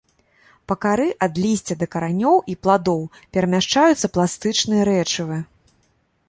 [0.69, 3.01] Па кары ад лісця да каранёў і пладоў
[3.39, 5.37] перамяшчаюцца пластычныя рэчывы.